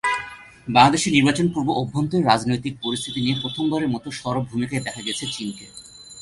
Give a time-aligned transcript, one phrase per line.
[0.67, 5.65] বাংলাদেশের নির্বাচন-পূর্ব অভ্যন্তরীণ রাজনৈতিক পরিস্থিতি নিয়ে প্রথমবারের মতো সরব ভূমিকায় দেখা গেছে চীনকে।